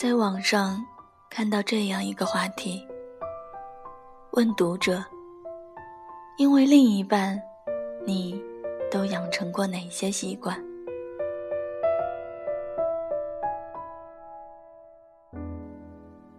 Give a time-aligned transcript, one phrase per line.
[0.00, 0.82] 在网上
[1.28, 2.88] 看到这样一个话题，
[4.30, 5.04] 问读者：
[6.38, 7.38] 因为另一半，
[8.06, 8.42] 你
[8.90, 10.58] 都养成过哪些习惯？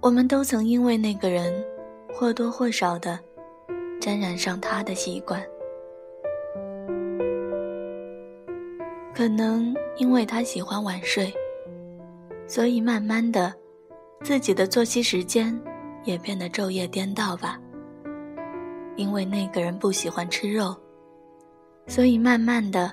[0.00, 1.64] 我们都曾因为那个人，
[2.12, 3.18] 或多或少的
[3.98, 5.42] 沾染上他的习惯。
[9.14, 11.32] 可能因为他喜欢晚睡，
[12.46, 13.52] 所以慢慢的，
[14.22, 15.58] 自己的作息时间
[16.04, 17.60] 也变得昼夜颠倒吧。
[18.96, 20.74] 因为那个人不喜欢吃肉，
[21.86, 22.90] 所以慢慢的，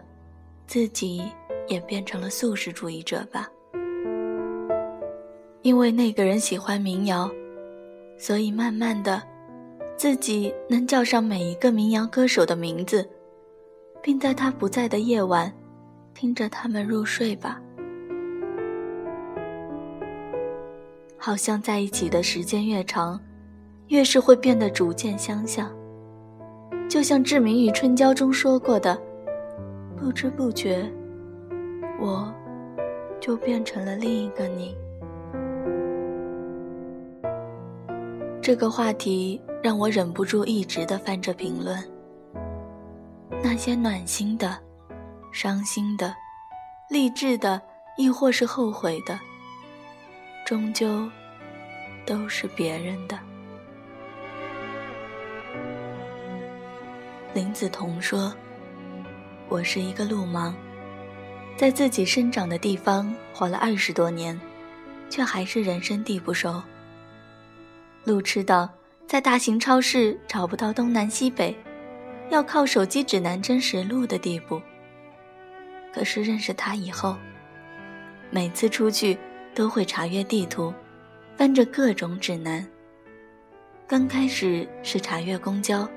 [0.67, 1.23] 自己
[1.67, 3.47] 也变成了素食主义者吧。
[5.61, 7.31] 因为那个人喜欢民谣，
[8.17, 9.23] 所以慢慢的，
[9.95, 13.09] 自己能叫上每一个民谣歌手的名字，
[14.01, 15.49] 并在他不在的夜晚。
[16.13, 17.61] 听着他们入睡吧，
[21.25, 23.17] 好像在一起的时间越长，
[23.87, 25.71] 越是会变得逐渐相像。
[26.89, 29.01] 就像《志明与春娇》中说过的，
[29.95, 30.85] 不知不觉，
[31.97, 32.29] 我
[33.21, 34.75] 就变成了另一个你。
[38.41, 41.81] 这个话题让我忍不住一直的翻着评论，
[43.41, 44.59] 那些暖心的。
[45.31, 46.13] 伤心的、
[46.89, 47.61] 励志的，
[47.97, 49.17] 亦或是后悔的，
[50.53, 51.09] 终究
[52.05, 53.17] 都是别人的。
[57.33, 58.31] 林子彤说
[59.49, 60.53] ：“我是一个路盲，
[61.57, 64.39] 在自己生长的地方活了二十多年，
[65.09, 66.61] 却还是人生地不熟。
[68.03, 68.69] 路痴到
[69.07, 71.57] 在大型超市找不到东南西北，
[72.29, 74.61] 要靠手机指南针识路的地步。”
[75.91, 77.17] 可是认识他以后，
[78.29, 79.17] 每次出去
[79.55, 80.73] 都会查阅地图，
[81.37, 82.65] 翻着各种指南。
[83.87, 85.87] 刚开始是查阅公交，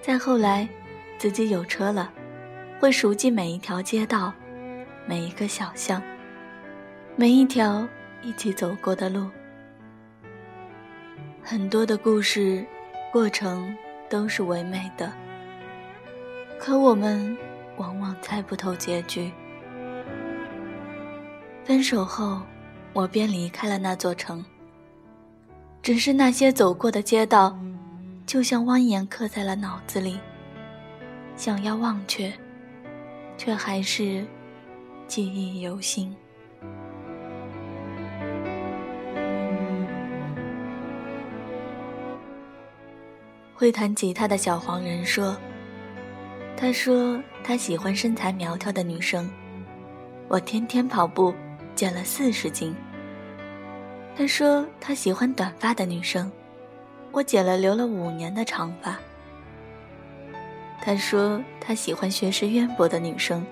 [0.00, 0.68] 再后来
[1.18, 2.12] 自己有车了，
[2.78, 4.32] 会熟记每一条街道、
[5.06, 6.02] 每一个小巷、
[7.16, 7.86] 每一条
[8.22, 9.28] 一起走过的路。
[11.42, 12.64] 很多的故事
[13.12, 13.76] 过程
[14.08, 15.12] 都是唯美的，
[16.58, 17.36] 可我们。
[17.76, 19.32] 往往猜不透结局。
[21.64, 22.42] 分手后，
[22.92, 24.44] 我便离开了那座城。
[25.82, 27.58] 只是那些走过的街道，
[28.26, 30.20] 就像蜿蜒刻在了脑子里。
[31.36, 32.32] 想要忘却，
[33.38, 34.26] 却还是
[35.06, 36.14] 记忆犹新。
[43.54, 45.34] 会弹吉他的小黄人说。
[46.56, 49.28] 他说他喜欢身材苗条的女生，
[50.28, 51.34] 我天天跑步，
[51.74, 52.74] 减了四十斤。
[54.16, 56.30] 他说他喜欢短发的女生，
[57.10, 58.96] 我剪了留了五年的长发。
[60.80, 63.44] 他说他喜欢学识渊博的女生，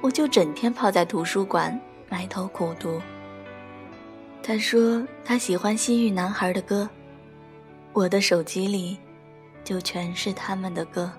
[0.00, 1.78] 我就整天泡在图书馆
[2.08, 3.00] 埋头苦读。
[4.42, 6.88] 他说他喜欢西域男孩的歌，
[7.92, 8.98] 我的手机里
[9.64, 11.10] 就全是他们的歌。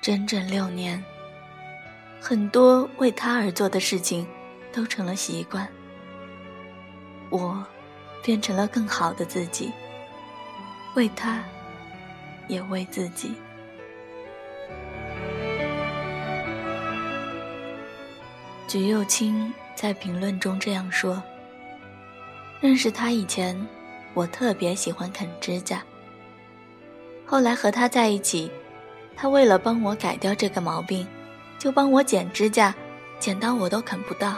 [0.00, 1.02] 整整六年，
[2.20, 4.26] 很多为他而做的事情
[4.72, 5.66] 都成了习惯。
[7.30, 7.64] 我
[8.22, 9.72] 变成了更好的自己，
[10.94, 11.42] 为他，
[12.48, 13.34] 也为自己。
[18.66, 21.22] 橘右清在评论中这样说
[22.60, 23.56] ：“认识他以前，
[24.14, 25.82] 我特别喜欢啃指甲。
[27.24, 28.50] 后来和他在一起。”
[29.20, 31.04] 他为了帮我改掉这个毛病，
[31.58, 32.74] 就帮我剪指甲，
[33.18, 34.36] 剪到我都啃不到。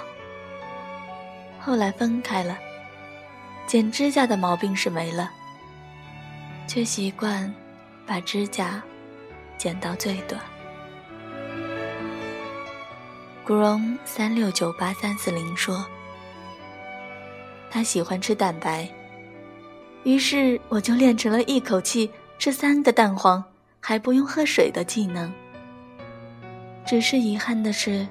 [1.59, 2.59] 后来分开了，
[3.67, 5.31] 剪指甲的毛病是没了，
[6.67, 7.53] 却习惯
[8.07, 8.83] 把指甲
[9.59, 10.41] 剪到最短。
[13.45, 15.84] 古荣三六九八三四零说，
[17.71, 18.89] 他喜欢吃蛋白，
[20.05, 23.45] 于是我就练成了一口气吃三个蛋黄。
[23.83, 25.33] 还不用喝水的技能。
[26.84, 28.06] 只是遗憾的是，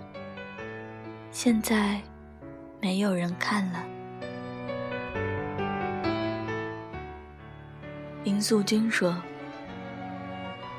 [1.31, 2.00] 现在
[2.80, 3.83] 没有人看了。
[8.24, 9.21] 林素君说：“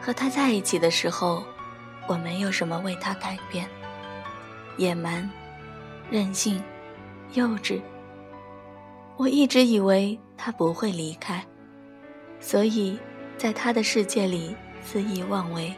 [0.00, 1.44] 和他在一起的时候，
[2.06, 3.68] 我没有什么为他改变，
[4.76, 5.28] 野蛮、
[6.10, 6.62] 任性、
[7.34, 7.80] 幼稚。
[9.16, 11.44] 我一直以为他不会离开，
[12.38, 12.98] 所以
[13.36, 15.76] 在他的世界里。”肆意妄为，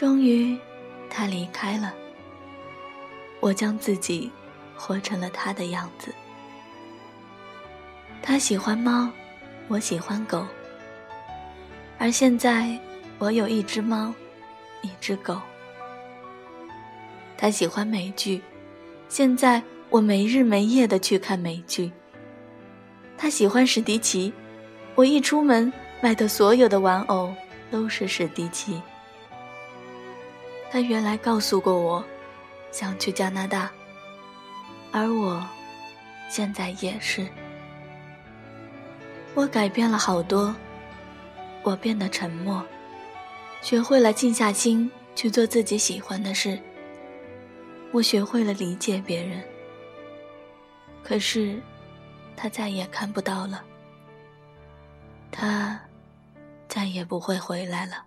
[0.00, 0.56] 终于，
[1.10, 1.92] 他离开了。
[3.38, 4.30] 我将自己
[4.74, 6.10] 活成了他的样子。
[8.22, 9.10] 他喜欢猫，
[9.68, 10.46] 我喜欢狗。
[11.98, 12.80] 而现在，
[13.18, 14.10] 我有一只猫，
[14.80, 15.38] 一只狗。
[17.36, 18.40] 他喜欢美剧，
[19.10, 21.92] 现在我没日没夜的去看美剧。
[23.18, 24.32] 他喜欢史迪奇，
[24.94, 25.70] 我一出门
[26.00, 27.34] 买的所有的玩偶
[27.70, 28.80] 都是史迪奇。
[30.70, 32.04] 他原来告诉过我，
[32.70, 33.70] 想去加拿大，
[34.92, 35.44] 而我，
[36.28, 37.26] 现在也是。
[39.34, 40.54] 我改变了好多。
[41.62, 42.64] 我变得沉默，
[43.60, 46.58] 学会了静下心去做自己喜欢的事。
[47.92, 49.42] 我学会了理解别人，
[51.02, 51.60] 可是
[52.34, 53.62] 他再也看不到了，
[55.30, 55.78] 他
[56.66, 58.06] 再也不会回来了。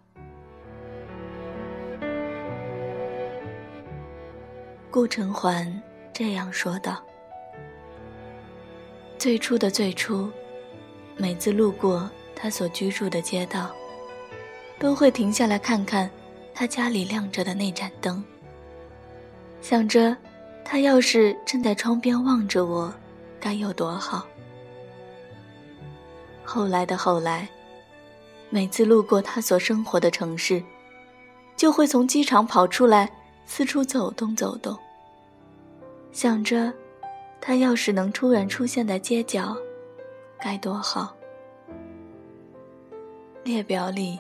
[4.94, 5.82] 顾城环
[6.14, 7.02] 这样说道
[9.18, 10.30] ：“最初的最初，
[11.18, 13.72] 每次路过。”他所居住的街道，
[14.78, 16.08] 都会停下来看看
[16.54, 18.24] 他家里亮着的那盏灯，
[19.62, 20.16] 想着
[20.64, 22.94] 他要是正在窗边望着我，
[23.40, 24.28] 该有多好。
[26.44, 27.48] 后来的后来，
[28.52, 30.62] 每次路过他所生活的城市，
[31.56, 33.10] 就会从机场跑出来
[33.46, 34.78] 四处走动走动，
[36.12, 36.72] 想着
[37.42, 39.56] 他要是能突然出现在街角，
[40.40, 41.14] 该多好。
[43.44, 44.18] 列表里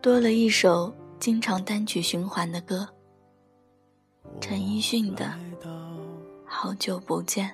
[0.00, 2.88] 多了一首经常单曲循环的歌，
[4.40, 5.24] 陈奕迅的
[6.44, 7.50] 《好久不见》。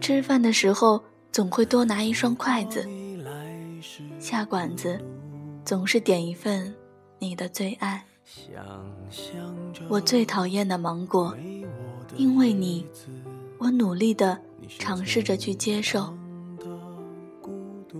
[0.00, 2.88] 吃饭的时候总会多拿一双筷子，
[4.18, 4.98] 下馆子
[5.64, 6.74] 总是点一份
[7.18, 8.05] 你的最爱。
[9.88, 11.36] 我最讨厌的芒果，
[12.16, 12.86] 因为你，
[13.58, 14.38] 我努力的
[14.78, 16.12] 尝试着去接受。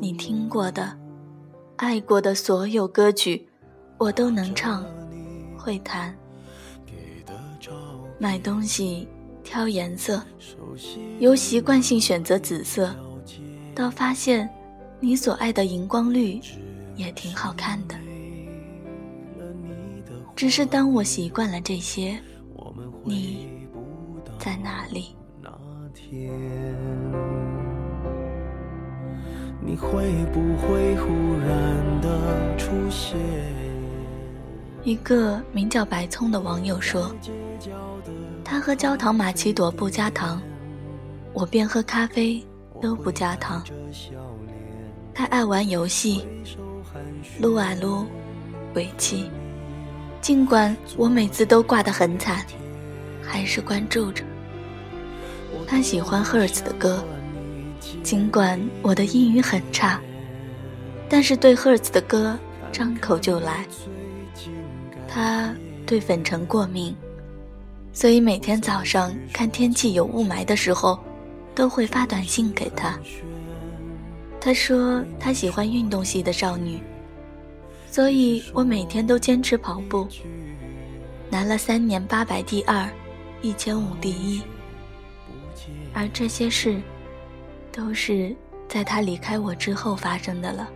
[0.01, 0.97] 你听过的、
[1.77, 3.49] 爱过的所有歌曲，
[3.99, 4.85] 我都能唱、
[5.57, 6.15] 会弹。
[8.19, 9.07] 买东西
[9.45, 10.23] 挑颜色，
[11.19, 12.95] 由习惯性选择紫色，
[13.75, 14.49] 到发现
[15.01, 16.41] 你所爱的荧光绿
[16.97, 17.95] 也挺好看的。
[20.37, 22.21] 只是当我习惯了这些，
[23.05, 23.49] 你
[24.39, 25.17] 在哪里？
[29.65, 31.09] 你会不会忽
[31.41, 33.17] 然的出现？
[34.85, 37.11] 一个名叫白葱的网友说
[38.45, 40.41] ：“他喝焦糖玛奇朵不加糖，
[41.33, 42.47] 我便喝咖啡
[42.81, 43.65] 都不加糖。
[45.15, 46.27] 他爱玩游戏，
[47.41, 48.05] 撸啊撸，
[48.75, 49.31] 鬼气。
[50.21, 52.45] 尽管我每次都挂得很惨，
[53.23, 54.25] 还是关注着。
[55.67, 57.05] 他喜欢 Hurts 的歌。”
[58.03, 60.01] 尽管我的英语很差，
[61.09, 62.37] 但是对 Hertz 的歌
[62.73, 63.65] 张口就来。
[65.07, 65.55] 他
[65.87, 66.95] 对粉尘过敏，
[67.93, 70.99] 所以每天早上看天气有雾霾的时候，
[71.55, 72.99] 都会发短信给他。
[74.41, 76.81] 他说他喜欢运动系的少女，
[77.97, 80.07] 所以我每天都坚持跑步，
[81.31, 82.87] 拿了三年八百第二，
[83.41, 84.43] 一千五第一。
[85.95, 86.79] 而这些事。
[87.73, 88.35] 都是
[88.69, 90.67] 在他离开我之后发生的了。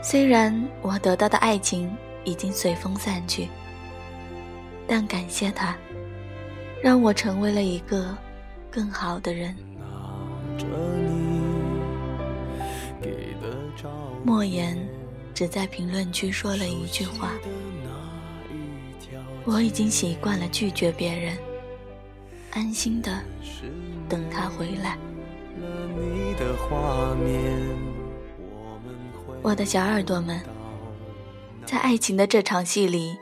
[0.00, 1.90] 虽然我得到的爱情
[2.22, 3.48] 已经随风散去，
[4.86, 5.76] 但感谢他，
[6.80, 8.16] 让我成为了一个
[8.70, 9.56] 更好的人。
[14.24, 14.78] 莫言
[15.38, 17.30] 只在评论区说了一句话
[19.46, 21.38] ：“我已经习惯了拒绝别人，
[22.50, 23.22] 安心的
[24.08, 24.98] 等他回来。”
[29.40, 30.40] 我的小耳朵们，
[31.64, 33.16] 在爱情的这场戏里，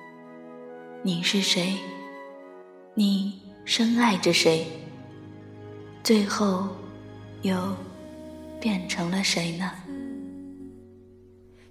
[1.02, 1.76] 你是谁？
[2.94, 4.66] 你深爱着谁？
[6.02, 6.66] 最后，
[7.42, 7.76] 又
[8.58, 9.70] 变成了谁呢？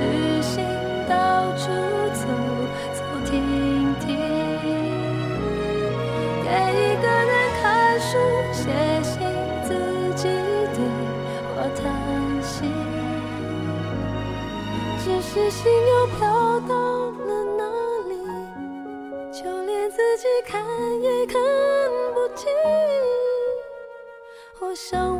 [0.00, 0.64] 旅行，
[1.08, 1.68] 到处
[2.12, 2.26] 走
[2.94, 3.32] 走停
[4.00, 4.06] 停，
[6.42, 7.64] 给一个人看
[8.00, 8.18] 书、
[8.52, 8.62] 写
[9.02, 9.12] 信，
[9.64, 9.68] 自
[10.14, 10.28] 己
[10.74, 10.78] 对
[11.54, 11.82] 话谈
[12.42, 12.70] 心，
[15.04, 16.20] 只是心又飘
[16.68, 16.74] 到
[17.26, 17.62] 了哪
[18.08, 18.12] 里？
[19.32, 20.62] 就连自己看
[21.00, 21.40] 也看
[22.14, 22.50] 不清。
[24.60, 25.18] 我想，